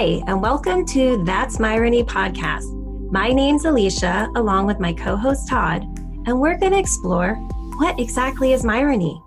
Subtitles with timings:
[0.00, 2.64] Hi, and welcome to That's Myrony podcast.
[3.12, 5.82] My name's Alicia, along with my co host Todd,
[6.26, 7.34] and we're going to explore
[7.76, 9.22] what exactly is Myrony.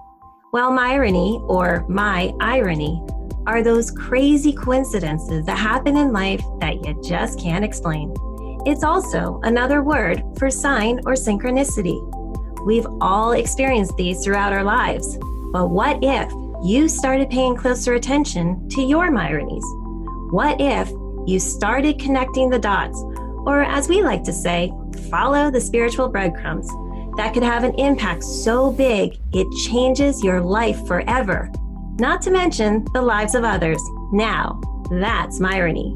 [0.52, 3.00] Well, Myrony, or my irony,
[3.46, 8.12] are those crazy coincidences that happen in life that you just can't explain.
[8.66, 12.02] It's also another word for sign or synchronicity.
[12.66, 15.20] We've all experienced these throughout our lives,
[15.52, 16.32] but what if
[16.64, 19.83] you started paying closer attention to your Myronies?
[20.34, 20.90] What if
[21.28, 23.00] you started connecting the dots,
[23.46, 24.74] or as we like to say,
[25.12, 26.68] follow the spiritual breadcrumbs
[27.18, 31.52] that could have an impact so big it changes your life forever?
[32.00, 33.80] Not to mention the lives of others.
[34.12, 35.94] Now, that's Myrony.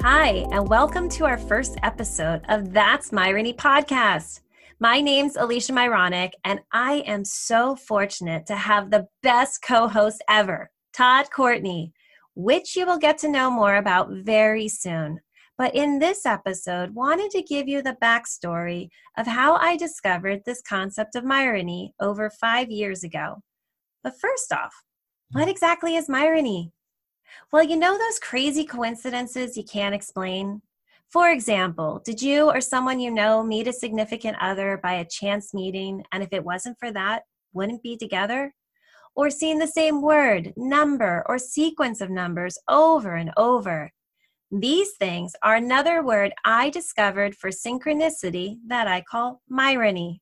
[0.00, 4.40] Hi, and welcome to our first episode of That's Myrony podcast.
[4.80, 10.22] My name's Alicia Myronic, and I am so fortunate to have the best co host
[10.28, 11.92] ever, Todd Courtney,
[12.36, 15.18] which you will get to know more about very soon.
[15.56, 20.62] But in this episode, wanted to give you the backstory of how I discovered this
[20.62, 23.42] concept of Myrony over five years ago.
[24.04, 24.84] But first off,
[25.32, 26.70] what exactly is Myrony?
[27.52, 30.62] Well, you know those crazy coincidences you can't explain?
[31.10, 35.54] For example, did you or someone you know meet a significant other by a chance
[35.54, 37.22] meeting, and if it wasn't for that,
[37.54, 38.54] wouldn't be together?
[39.16, 43.90] Or seeing the same word, number, or sequence of numbers over and over?
[44.50, 50.20] These things are another word I discovered for synchronicity that I call myrony.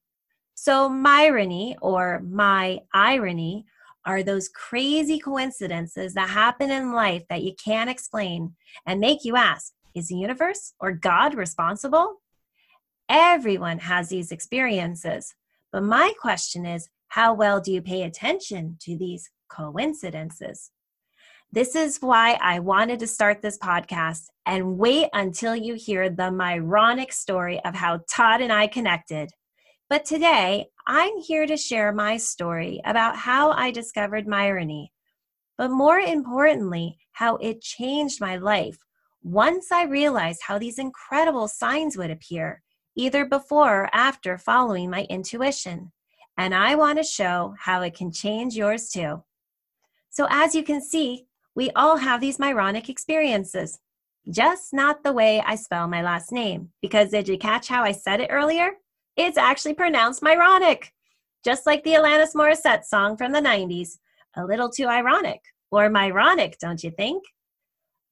[0.54, 3.66] So, myrony or my irony
[4.04, 8.54] are those crazy coincidences that happen in life that you can't explain
[8.86, 12.16] and make you ask, is the universe or God responsible?
[13.08, 15.34] Everyone has these experiences.
[15.72, 20.70] But my question is how well do you pay attention to these coincidences?
[21.50, 26.30] This is why I wanted to start this podcast and wait until you hear the
[26.30, 29.30] Myronic story of how Todd and I connected.
[29.88, 34.88] But today, I'm here to share my story about how I discovered Myrony,
[35.56, 38.78] but more importantly, how it changed my life
[39.26, 42.62] once I realized how these incredible signs would appear,
[42.94, 45.90] either before or after following my intuition.
[46.38, 49.24] And I want to show how it can change yours too.
[50.10, 51.26] So, as you can see,
[51.56, 53.80] we all have these Myronic experiences,
[54.30, 56.70] just not the way I spell my last name.
[56.80, 58.74] Because did you catch how I said it earlier?
[59.16, 60.92] It's actually pronounced Myronic,
[61.44, 63.98] just like the Alanis Morissette song from the 90s,
[64.36, 65.40] a little too ironic,
[65.72, 67.24] or Myronic, don't you think?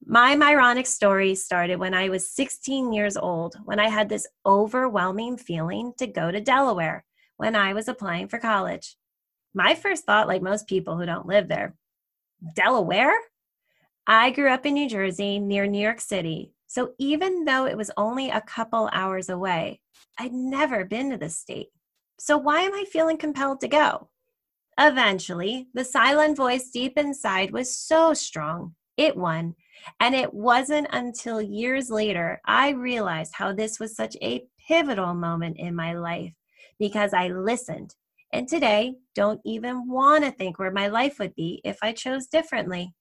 [0.07, 5.35] My Myronic story started when I was 16 years old, when I had this overwhelming
[5.35, 7.03] feeling to go to Delaware
[7.37, 8.97] when I was applying for college.
[9.55, 11.73] My first thought, like most people who don't live there,
[12.55, 13.17] Delaware?
[14.05, 17.89] I grew up in New Jersey near New York City, so even though it was
[17.97, 19.81] only a couple hours away,
[20.19, 21.69] I'd never been to the state.
[22.19, 24.11] So why am I feeling compelled to go?
[24.79, 29.55] Eventually, the silent voice deep inside was so strong, it won
[29.99, 35.57] and it wasn't until years later I realized how this was such a pivotal moment
[35.57, 36.33] in my life
[36.79, 37.95] because I listened.
[38.33, 42.27] And today, don't even want to think where my life would be if I chose
[42.27, 42.93] differently.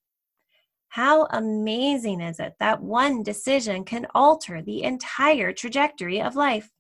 [0.89, 6.71] How amazing is it that one decision can alter the entire trajectory of life?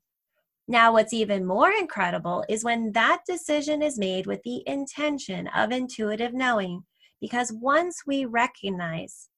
[0.69, 5.73] Now, what's even more incredible is when that decision is made with the intention of
[5.73, 6.85] intuitive knowing,
[7.21, 9.29] because once we recognize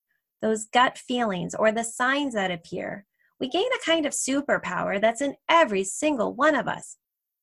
[0.43, 3.07] those gut feelings or the signs that appear,
[3.41, 6.97] we gain a kind of superpower that's in every single one of us.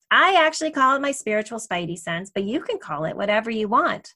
[0.09, 3.67] I actually call it my spiritual spidey sense, but you can call it whatever you
[3.67, 4.13] want.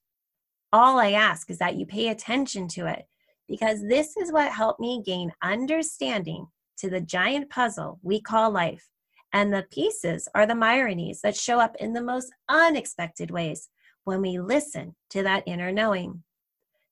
[0.71, 3.05] All I ask is that you pay attention to it
[3.47, 8.87] because this is what helped me gain understanding to the giant puzzle we call life.
[9.33, 13.69] And the pieces are the Myronies that show up in the most unexpected ways
[14.03, 16.23] when we listen to that inner knowing.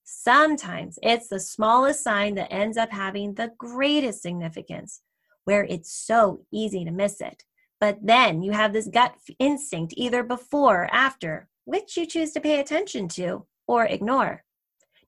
[0.07, 5.01] Sometimes it's the smallest sign that ends up having the greatest significance,
[5.45, 7.43] where it's so easy to miss it.
[7.79, 12.39] But then you have this gut instinct either before or after, which you choose to
[12.39, 14.43] pay attention to or ignore.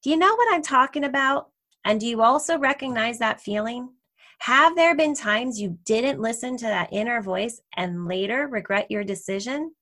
[0.01, 1.51] Do you know what I'm talking about?
[1.85, 3.89] And do you also recognize that feeling?
[4.39, 9.03] Have there been times you didn't listen to that inner voice and later regret your
[9.03, 9.75] decision?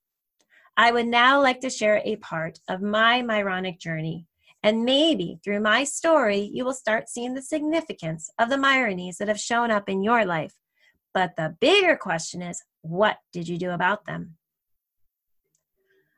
[0.76, 4.28] I would now like to share a part of my Myronic journey
[4.66, 9.28] and maybe through my story, you will start seeing the significance of the Myronies that
[9.28, 10.56] have shown up in your life.
[11.14, 14.38] But the bigger question is what did you do about them?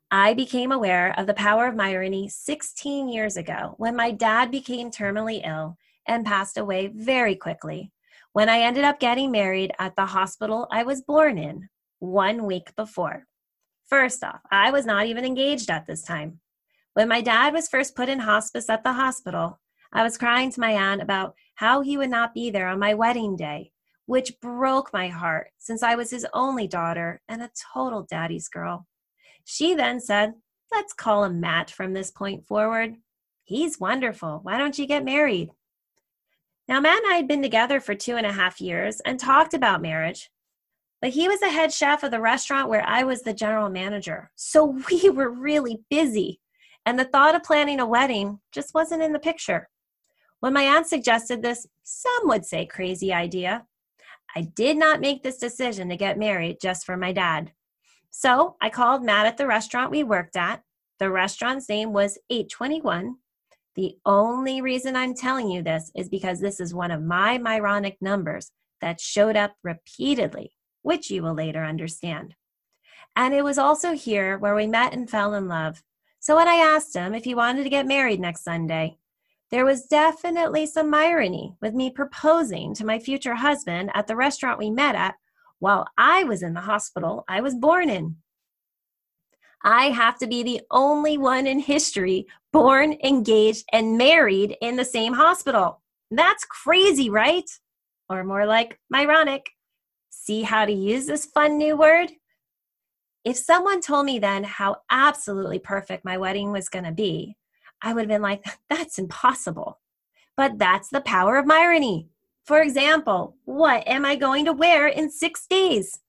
[0.09, 4.91] I became aware of the power of Myrony 16 years ago when my dad became
[4.91, 5.75] terminally ill
[6.07, 7.91] and passed away very quickly
[8.31, 11.67] when I ended up getting married at the hospital I was born in
[11.99, 13.25] one week before.
[13.89, 16.39] First off, I was not even engaged at this time.
[16.97, 19.59] When my dad was first put in hospice at the hospital,
[19.93, 22.95] I was crying to my aunt about how he would not be there on my
[22.95, 23.71] wedding day,
[24.07, 28.87] which broke my heart since I was his only daughter and a total daddy's girl.
[29.45, 30.33] She then said,
[30.71, 32.95] Let's call him Matt from this point forward.
[33.43, 34.39] He's wonderful.
[34.41, 35.51] Why don't you get married?
[36.67, 39.53] Now, Matt and I had been together for two and a half years and talked
[39.53, 40.31] about marriage,
[40.99, 44.31] but he was the head chef of the restaurant where I was the general manager.
[44.35, 46.41] So we were really busy,
[46.87, 49.67] and the thought of planning a wedding just wasn't in the picture.
[50.39, 53.65] When my aunt suggested this, some would say crazy idea.
[54.33, 57.51] I did not make this decision to get married just for my dad.
[58.09, 60.61] So I called Matt at the restaurant we worked at.
[60.97, 63.17] The restaurant's name was 821.
[63.75, 67.97] The only reason I'm telling you this is because this is one of my Myronic
[67.99, 68.49] numbers
[68.79, 70.53] that showed up repeatedly,
[70.83, 72.35] which you will later understand.
[73.13, 75.83] And it was also here where we met and fell in love.
[76.27, 78.97] So when I asked him if he wanted to get married next Sunday,
[79.49, 84.59] there was definitely some irony with me proposing to my future husband at the restaurant
[84.59, 85.15] we met at
[85.59, 88.17] while I was in the hospital I was born in.
[89.63, 94.83] I have to be the only one in history born, engaged, and married in the
[94.83, 95.81] same hospital.
[96.11, 97.49] That's crazy, right?
[98.09, 99.47] Or more like ironic.
[100.09, 102.11] See how to use this fun new word?
[103.27, 107.35] If someone told me then how absolutely perfect my wedding was going to be,
[107.81, 109.81] I would have been like, that's impossible.
[110.37, 112.07] But that's the power of irony.
[112.45, 115.99] For example, what am I going to wear in six days?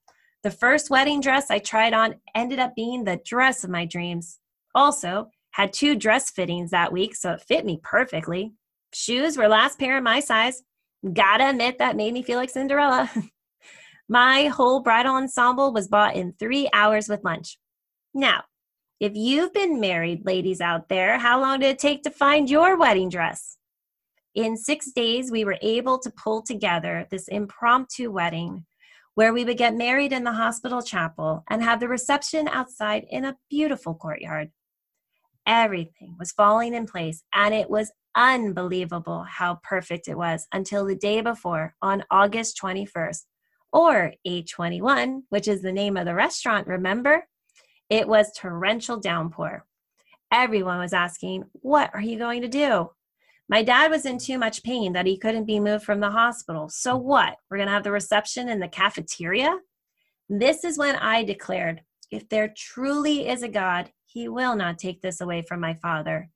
[0.44, 4.38] The first wedding dress I tried on ended up being the dress of my dreams.
[4.72, 8.52] Also, had two dress fittings that week, so it fit me perfectly.
[8.94, 10.62] Shoes were last pair in my size.
[11.12, 13.10] Gotta admit, that made me feel like Cinderella.
[14.08, 17.58] my whole bridal ensemble was bought in three hours with lunch.
[18.14, 18.44] Now,
[19.00, 22.76] if you've been married, ladies out there, how long did it take to find your
[22.76, 23.58] wedding dress?
[24.34, 28.64] In six days, we were able to pull together this impromptu wedding
[29.14, 33.24] where we would get married in the hospital chapel and have the reception outside in
[33.24, 34.50] a beautiful courtyard.
[35.46, 40.94] Everything was falling in place, and it was unbelievable how perfect it was until the
[40.94, 43.24] day before on August 21st,
[43.72, 47.26] or 821, which is the name of the restaurant, remember?
[47.90, 49.64] It was torrential downpour.
[50.32, 52.90] Everyone was asking, What are you going to do?
[53.48, 56.68] My dad was in too much pain that he couldn't be moved from the hospital.
[56.68, 57.36] So what?
[57.50, 59.58] We're going to have the reception in the cafeteria?
[60.28, 61.80] This is when I declared,
[62.10, 66.30] If there truly is a God, he will not take this away from my father.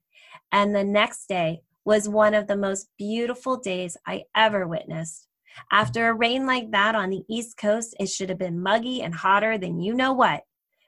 [0.50, 5.26] And the next day was one of the most beautiful days I ever witnessed.
[5.71, 9.15] After a rain like that on the East Coast, it should have been muggy and
[9.15, 10.43] hotter than you know what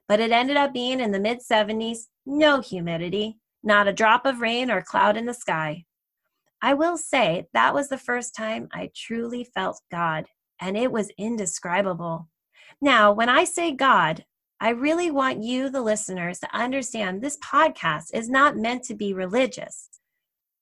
[0.08, 4.40] but it ended up being in the mid 70s, no humidity, not a drop of
[4.40, 5.84] rain or cloud in the sky.
[6.60, 10.26] I will say that was the first time I truly felt God,
[10.60, 12.28] and it was indescribable.
[12.80, 14.24] Now, when I say God,
[14.60, 19.12] I really want you, the listeners, to understand this podcast is not meant to be
[19.12, 19.88] religious,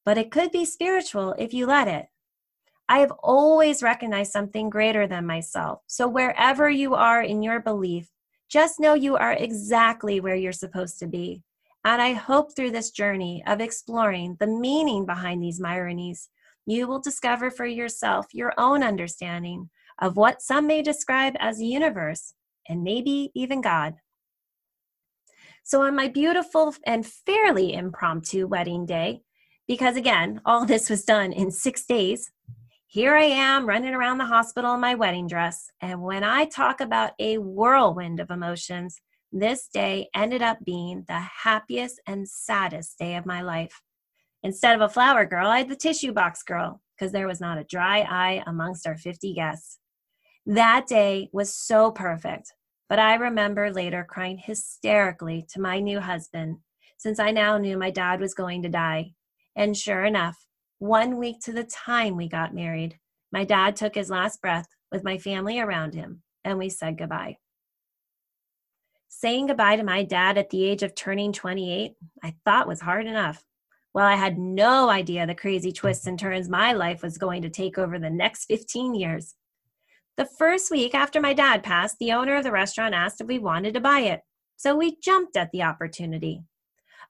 [0.04, 2.06] but it could be spiritual if you let it.
[2.92, 5.80] I have always recognized something greater than myself.
[5.86, 8.10] So, wherever you are in your belief,
[8.50, 11.42] just know you are exactly where you're supposed to be.
[11.86, 16.28] And I hope through this journey of exploring the meaning behind these Myronies,
[16.66, 21.64] you will discover for yourself your own understanding of what some may describe as the
[21.64, 22.34] universe
[22.68, 23.94] and maybe even God.
[25.64, 29.22] So, on my beautiful and fairly impromptu wedding day,
[29.66, 32.30] because again, all this was done in six days,
[32.92, 35.70] here I am running around the hospital in my wedding dress.
[35.80, 39.00] And when I talk about a whirlwind of emotions,
[39.32, 43.80] this day ended up being the happiest and saddest day of my life.
[44.42, 47.56] Instead of a flower girl, I had the tissue box girl because there was not
[47.56, 49.78] a dry eye amongst our 50 guests.
[50.44, 52.52] That day was so perfect,
[52.90, 56.58] but I remember later crying hysterically to my new husband
[56.98, 59.12] since I now knew my dad was going to die.
[59.56, 60.36] And sure enough,
[60.82, 62.98] one week to the time we got married,
[63.30, 67.36] my dad took his last breath with my family around him, and we said goodbye.
[69.08, 71.92] Saying goodbye to my dad at the age of turning 28,
[72.24, 73.44] I thought was hard enough.
[73.94, 77.48] Well, I had no idea the crazy twists and turns my life was going to
[77.48, 79.36] take over the next 15 years.
[80.16, 83.38] The first week after my dad passed, the owner of the restaurant asked if we
[83.38, 84.22] wanted to buy it.
[84.56, 86.42] so we jumped at the opportunity.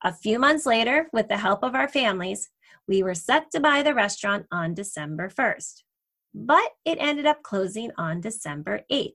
[0.04, 2.50] A few months later, with the help of our families,
[2.88, 5.82] we were set to buy the restaurant on December 1st.
[6.34, 9.14] But it ended up closing on December 8th,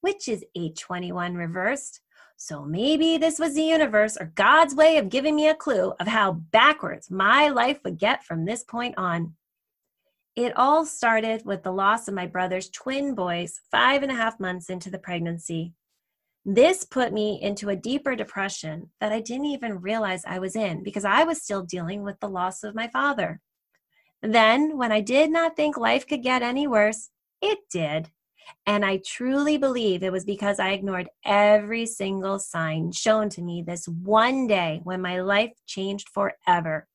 [0.00, 2.00] which is 821 reversed.
[2.36, 6.06] So maybe this was the universe or God's way of giving me a clue of
[6.06, 9.34] how backwards my life would get from this point on.
[10.36, 14.38] It all started with the loss of my brother's twin boys five and a half
[14.38, 15.72] months into the pregnancy.
[16.50, 20.82] This put me into a deeper depression that I didn't even realize I was in
[20.82, 23.42] because I was still dealing with the loss of my father.
[24.22, 27.10] Then, when I did not think life could get any worse,
[27.42, 28.08] it did.
[28.64, 33.60] And I truly believe it was because I ignored every single sign shown to me
[33.60, 36.88] this one day when my life changed forever.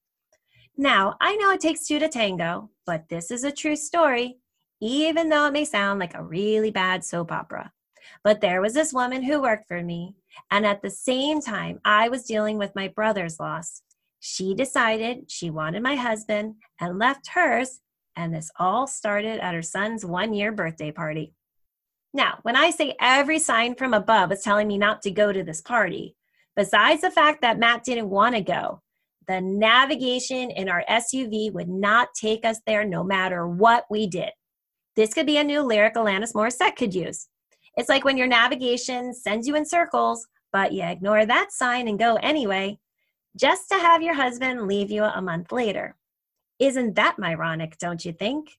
[0.78, 4.40] Now, I know it takes two to tango, but this is a true story,
[4.82, 7.72] even though it may sound like a really bad soap opera.
[8.24, 10.16] But there was this woman who worked for me,
[10.52, 13.82] and at the same time, I was dealing with my brother's loss.
[14.20, 17.80] She decided she wanted my husband and left hers,
[18.16, 21.34] and this all started at her son's one year birthday party.
[22.14, 25.44] Now, when I say every sign from above is telling me not to go to
[25.44, 26.16] this party,
[26.56, 28.82] besides the fact that Matt didn't want to go,
[29.28, 34.30] the navigation in our SUV would not take us there no matter what we did.
[34.96, 37.28] This could be a new lyric Alanis Morissette could use.
[37.76, 41.98] It's like when your navigation sends you in circles, but you ignore that sign and
[41.98, 42.80] go anyway,
[43.36, 45.96] just to have your husband leave you a month later.
[46.60, 48.52] Isn't that ironic, don't you think?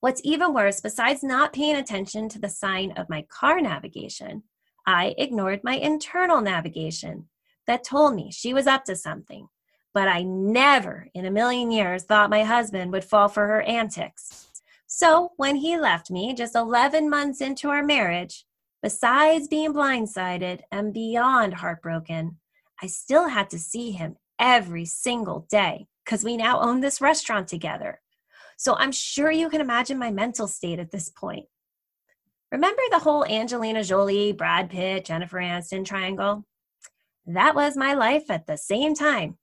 [0.00, 4.44] What's even worse, besides not paying attention to the sign of my car navigation,
[4.86, 7.28] I ignored my internal navigation
[7.66, 9.48] that told me she was up to something.
[9.92, 14.46] But I never in a million years thought my husband would fall for her antics.
[14.86, 18.44] So when he left me just 11 months into our marriage,
[18.82, 22.38] besides being blindsided and beyond heartbroken,
[22.80, 27.48] I still had to see him every single day because we now own this restaurant
[27.48, 28.00] together.
[28.56, 31.46] So I'm sure you can imagine my mental state at this point.
[32.52, 36.44] Remember the whole Angelina Jolie, Brad Pitt, Jennifer Aniston triangle?
[37.26, 39.36] That was my life at the same time.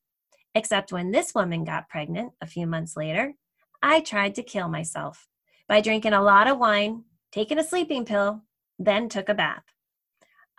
[0.55, 3.33] Except when this woman got pregnant a few months later,
[3.81, 5.27] I tried to kill myself
[5.67, 8.41] by drinking a lot of wine, taking a sleeping pill,
[8.79, 9.63] then took a bath.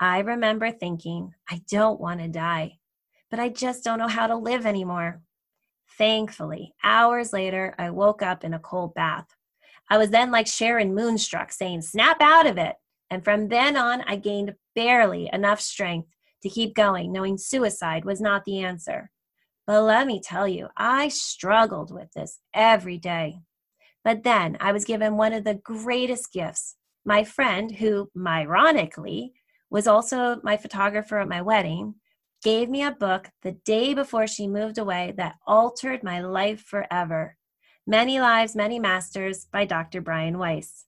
[0.00, 2.78] I remember thinking, I don't want to die,
[3.30, 5.22] but I just don't know how to live anymore.
[5.96, 9.26] Thankfully, hours later, I woke up in a cold bath.
[9.88, 12.74] I was then like Cher in Moonstruck saying, Snap out of it.
[13.10, 16.08] And from then on, I gained barely enough strength
[16.42, 19.10] to keep going, knowing suicide was not the answer.
[19.66, 23.38] But let me tell you, I struggled with this every day.
[24.04, 26.76] But then I was given one of the greatest gifts.
[27.04, 29.32] My friend, who ironically
[29.70, 31.94] was also my photographer at my wedding,
[32.42, 37.36] gave me a book the day before she moved away that altered my life forever
[37.86, 40.00] Many Lives, Many Masters by Dr.
[40.00, 40.86] Brian Weiss.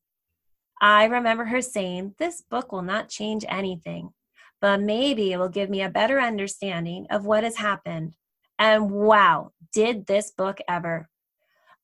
[0.80, 4.14] I remember her saying, This book will not change anything,
[4.62, 8.14] but maybe it will give me a better understanding of what has happened.
[8.58, 11.10] And wow, did this book ever!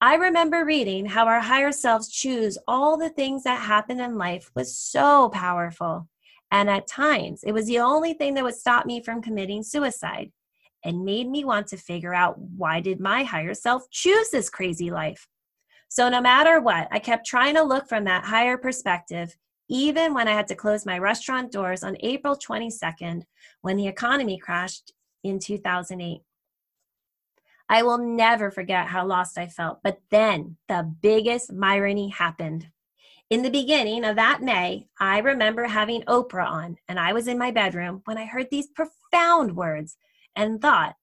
[0.02, 4.50] I remember reading how our higher selves choose all the things that happen in life
[4.52, 6.09] was so powerful.
[6.50, 10.32] And at times, it was the only thing that would stop me from committing suicide
[10.85, 14.90] and made me want to figure out why did my higher self choose this crazy
[14.90, 15.28] life?
[15.88, 19.37] So no matter what, I kept trying to look from that higher perspective
[19.68, 23.23] even when I had to close my restaurant doors on April 22nd
[23.61, 26.23] when the economy crashed in 2008.
[27.72, 29.78] I will never forget how lost I felt.
[29.82, 32.66] But then the biggest irony happened.
[33.30, 37.38] In the beginning of that May, I remember having Oprah on, and I was in
[37.38, 39.96] my bedroom when I heard these profound words
[40.36, 40.96] and thought,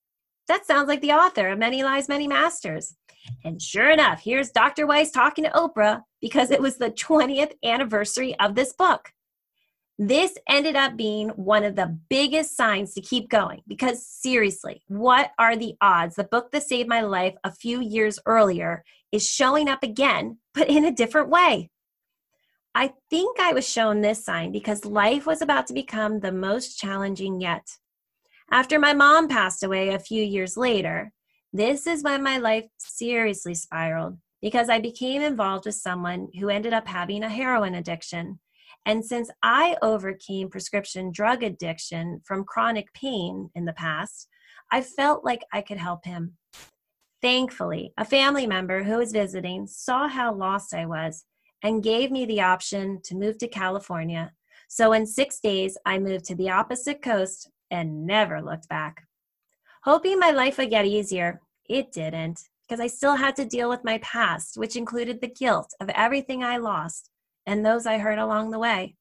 [0.48, 2.96] that sounds like the author of Many Lives, Many Masters.
[3.44, 4.86] And sure enough, here's Dr.
[4.86, 9.12] Weiss talking to Oprah because it was the 20th anniversary of this book.
[10.02, 15.32] This ended up being one of the biggest signs to keep going because seriously, what
[15.38, 16.16] are the odds?
[16.16, 20.70] The book that saved my life a few years earlier is showing up again, but
[20.70, 21.70] in a different way.
[22.74, 26.80] I think I was shown this sign because life was about to become the most
[26.80, 27.68] challenging yet.
[28.50, 31.12] After my mom passed away a few years later,
[31.52, 36.72] this is when my life seriously spiraled because I became involved with someone who ended
[36.72, 38.40] up having a heroin addiction
[38.90, 44.28] and since I overcame prescription drug addiction from chronic pain in the past,
[44.72, 46.38] I felt like I could help him.
[47.22, 51.24] Thankfully, a family member who was visiting saw how lost I was
[51.62, 54.32] and gave me the option to move to California
[54.70, 59.04] So in six days, I moved to the opposite coast and never looked back.
[59.84, 63.84] Hoping my life would get easier, it didn't, because I still had to deal with
[63.84, 67.12] my past, which included the guilt of everything I lost
[67.50, 68.96] and those I heard along the way.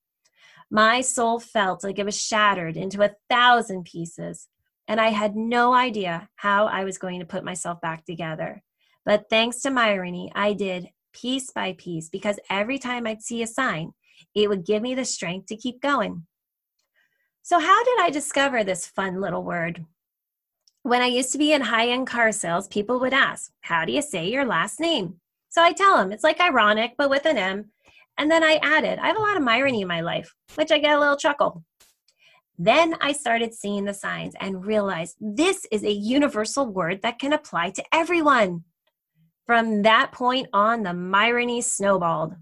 [0.70, 4.48] My soul felt like it was shattered into a thousand pieces,
[4.88, 8.62] and I had no idea how I was going to put myself back together.
[9.04, 13.46] But thanks to Myrony, I did piece by piece because every time I'd see a
[13.46, 13.92] sign,
[14.34, 16.26] it would give me the strength to keep going.
[17.42, 19.84] So, how did I discover this fun little word?
[20.84, 23.92] When I used to be in high end car sales, people would ask, How do
[23.92, 25.20] you say your last name?
[25.50, 27.70] So I tell them it's like ironic, but with an M.
[28.18, 30.78] And then I added, I have a lot of irony in my life, which I
[30.78, 31.64] get a little chuckle.
[32.58, 37.32] Then I started seeing the signs and realized this is a universal word that can
[37.32, 38.64] apply to everyone.
[39.46, 42.34] From that point on, the Myrony snowballed.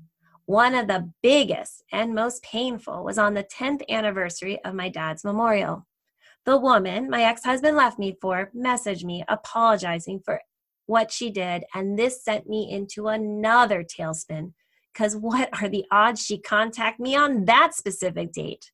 [0.47, 5.25] One of the biggest and most painful was on the 10th anniversary of my dad's
[5.25, 5.87] memorial.
[6.47, 10.41] The woman my ex husband left me for messaged me apologizing for
[10.87, 14.53] what she did, and this sent me into another tailspin
[14.97, 18.71] because what are the odds she contact me on that specific date?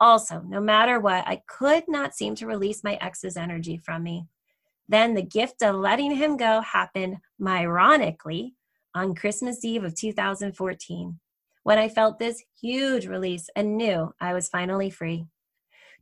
[0.00, 4.26] Also, no matter what, I could not seem to release my ex's energy from me.
[4.88, 8.54] Then the gift of letting him go happened, ironically,
[8.94, 11.20] on Christmas Eve of 2014,
[11.62, 15.26] when I felt this huge release and knew I was finally free.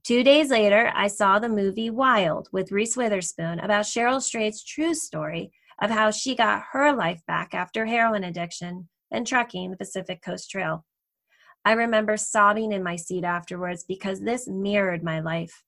[0.05, 4.95] Two days later, I saw the movie Wild with Reese Witherspoon about Cheryl Strayed's true
[4.95, 10.23] story of how she got her life back after heroin addiction and trekking the Pacific
[10.23, 10.85] Coast Trail.
[11.65, 15.63] I remember sobbing in my seat afterwards because this mirrored my life.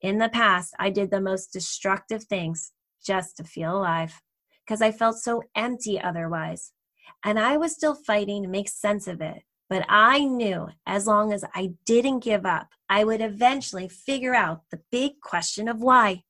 [0.00, 2.72] In the past, I did the most destructive things
[3.04, 4.20] just to feel alive
[4.66, 6.72] because I felt so empty otherwise.
[7.24, 9.42] And I was still fighting to make sense of it.
[9.70, 14.62] But I knew as long as I didn't give up, I would eventually figure out
[14.70, 16.22] the big question of why.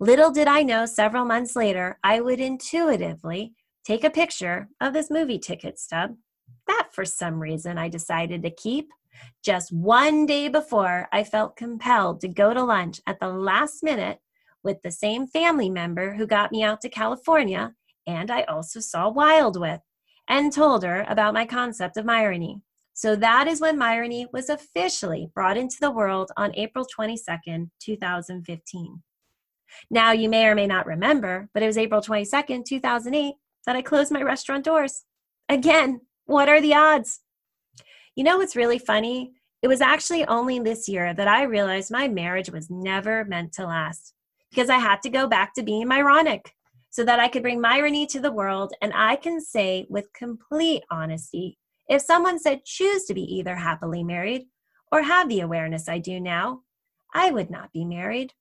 [0.00, 3.54] Little did I know several months later, I would intuitively
[3.88, 6.14] take a picture of this movie ticket stub
[6.66, 8.90] that for some reason I decided to keep
[9.42, 14.18] just one day before I felt compelled to go to lunch at the last minute
[14.62, 17.72] with the same family member who got me out to California
[18.06, 19.80] and I also saw Wild with
[20.28, 22.60] and told her about my concept of Myrony.
[22.92, 29.02] So that is when Myrony was officially brought into the world on April 22nd, 2015.
[29.90, 33.34] Now, you may or may not remember, but it was April 22nd, 2008,
[33.68, 35.04] that I closed my restaurant doors.
[35.50, 37.20] Again, what are the odds?
[38.16, 39.32] You know what's really funny?
[39.60, 43.66] It was actually only this year that I realized my marriage was never meant to
[43.66, 44.14] last
[44.50, 46.54] because I had to go back to being ironic
[46.88, 48.72] so that I could bring Myrony to the world.
[48.80, 51.58] And I can say with complete honesty
[51.90, 54.46] if someone said choose to be either happily married
[54.90, 56.62] or have the awareness I do now,
[57.12, 58.32] I would not be married.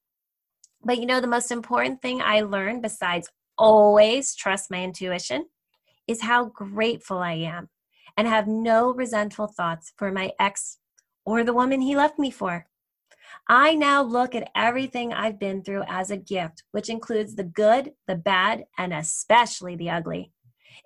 [0.85, 5.48] But you know, the most important thing I learned besides always trust my intuition
[6.08, 7.70] is how grateful I am
[8.15, 10.78] and have no resentful thoughts for my ex
[11.26, 12.67] or the woman he left me for.
[13.50, 17.91] I now look at everything I've been through as a gift, which includes the good,
[18.08, 20.32] the bad, and especially the ugly.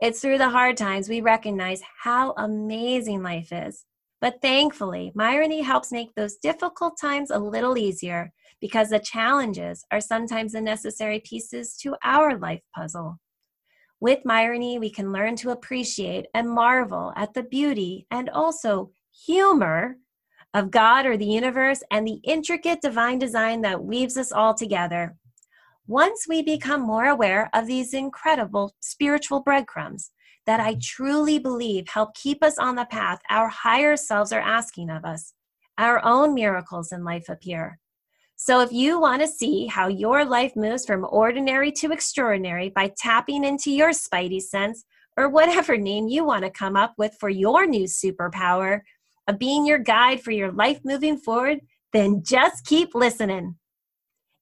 [0.02, 3.86] It's through the hard times we recognize how amazing life is.
[4.20, 10.00] But thankfully, Myrony helps make those difficult times a little easier because the challenges are
[10.00, 13.18] sometimes the necessary pieces to our life puzzle.
[14.00, 18.92] With Myrony, we can learn to appreciate and marvel at the beauty and also
[19.26, 19.98] humor
[20.54, 25.16] of God or the universe and the intricate divine design that weaves us all together.
[25.88, 30.12] Once we become more aware of these incredible spiritual breadcrumbs
[30.46, 30.80] that I mm-hmm.
[30.82, 35.34] truly believe help keep us on the path our higher selves are asking of us,
[35.78, 37.80] our own miracles in life appear.
[38.44, 42.92] So, if you want to see how your life moves from ordinary to extraordinary by
[42.98, 44.84] tapping into your spidey sense,
[45.16, 48.80] or whatever name you want to come up with for your new superpower
[49.28, 51.60] of being your guide for your life moving forward,
[51.94, 53.58] then just keep listening.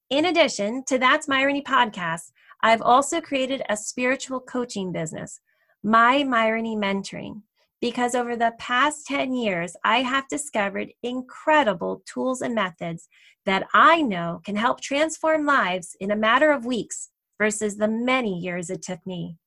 [0.09, 2.31] In addition to That's Myrony podcast,
[2.63, 5.41] I've also created a spiritual coaching business,
[5.83, 7.41] My Myrony Mentoring,
[7.81, 13.07] because over the past 10 years, I have discovered incredible tools and methods
[13.45, 18.37] that I know can help transform lives in a matter of weeks versus the many
[18.37, 19.37] years it took me.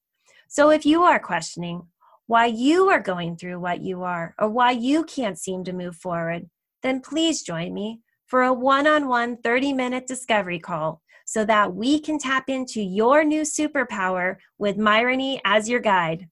[0.49, 1.83] So if you are questioning
[2.27, 5.97] why you are going through what you are or why you can't seem to move
[5.97, 6.49] forward,
[6.83, 11.75] then please join me for a one on one 30 minute discovery call so that
[11.75, 16.29] we can tap into your new superpower with Myrony as your guide.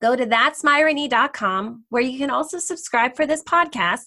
[0.00, 4.06] Go to that'smyrony.com where you can also subscribe for this podcast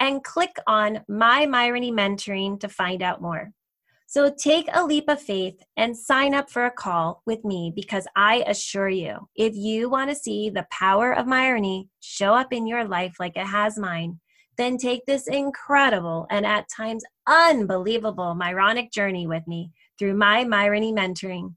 [0.00, 3.52] and click on My Myrony Mentoring to find out more.
[4.06, 8.06] So take a leap of faith and sign up for a call with me because
[8.16, 12.66] I assure you, if you want to see the power of Myrony show up in
[12.66, 14.18] your life like it has mine,
[14.56, 20.92] then take this incredible and at times unbelievable Myronic journey with me through my Myrony
[20.92, 21.54] mentoring.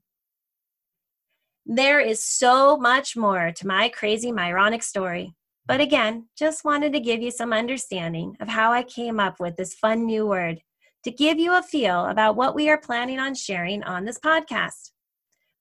[1.64, 5.34] There is so much more to my crazy Myronic story.
[5.64, 9.56] But again, just wanted to give you some understanding of how I came up with
[9.56, 10.60] this fun new word
[11.04, 14.90] to give you a feel about what we are planning on sharing on this podcast.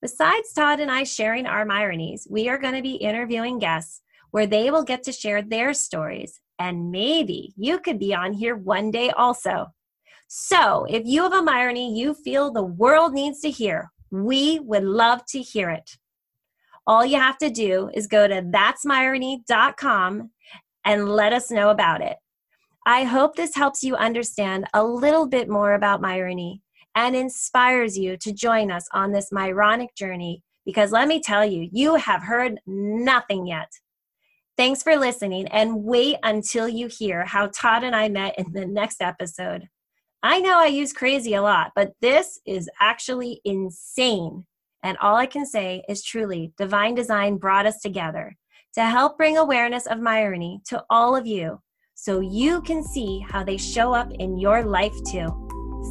[0.02, 4.48] Besides Todd and I sharing our Myronies, we are going to be interviewing guests where
[4.48, 6.40] they will get to share their stories.
[6.58, 9.68] And maybe you could be on here one day also.
[10.28, 14.84] So if you have a Myrony you feel the world needs to hear, we would
[14.84, 15.98] love to hear it.
[16.86, 20.32] All you have to do is go to that'smyrony.com
[20.84, 22.18] and let us know about it.
[22.86, 26.62] I hope this helps you understand a little bit more about Myrony
[26.96, 31.70] and inspires you to join us on this Myronic journey because let me tell you,
[31.72, 33.72] you have heard nothing yet.
[34.58, 38.66] Thanks for listening and wait until you hear how Todd and I met in the
[38.66, 39.70] next episode.
[40.24, 44.46] I know I use crazy a lot, but this is actually insane.
[44.84, 48.38] And all I can say is truly, divine design brought us together
[48.76, 51.60] to help bring awareness of Myrony to all of you
[51.96, 55.28] so you can see how they show up in your life too.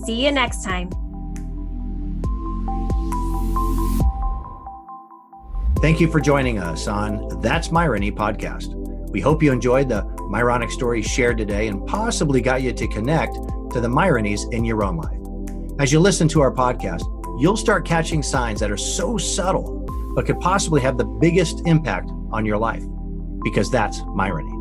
[0.06, 0.90] See you next time.
[5.80, 8.74] Thank you for joining us on That's Myrony podcast.
[9.10, 13.36] We hope you enjoyed the Myronic stories shared today and possibly got you to connect
[13.70, 15.80] to the Myronies in your own life.
[15.80, 17.02] As you listen to our podcast,
[17.40, 22.10] you'll start catching signs that are so subtle, but could possibly have the biggest impact
[22.32, 22.84] on your life,
[23.42, 24.56] because that's Myrony.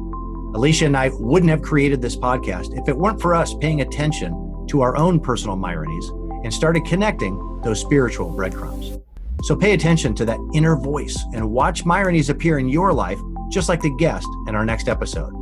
[0.56, 4.66] Alicia and I wouldn't have created this podcast if it weren't for us paying attention
[4.70, 6.10] to our own personal Myronies
[6.44, 8.98] and started connecting those spiritual breadcrumbs.
[9.44, 13.20] So pay attention to that inner voice and watch Myronies appear in your life,
[13.52, 15.34] just like the guest in our next episode.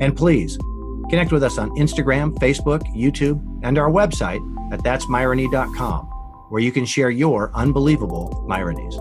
[0.00, 0.58] And please
[1.10, 4.40] Connect with us on Instagram, Facebook, YouTube, and our website
[4.72, 6.06] at that'smyrony.com,
[6.50, 8.94] where you can share your unbelievable Myronies.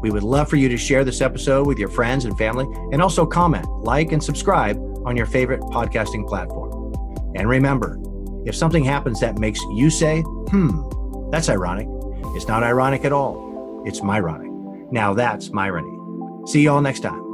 [0.00, 3.02] We would love for you to share this episode with your friends and family, and
[3.02, 6.94] also comment, like, and subscribe on your favorite podcasting platform.
[7.36, 7.98] And remember,
[8.46, 11.86] if something happens that makes you say, hmm, that's ironic,
[12.34, 13.82] it's not ironic at all.
[13.86, 14.90] It's Myronic.
[14.90, 16.48] Now that's Myrony.
[16.48, 17.29] See you all next time.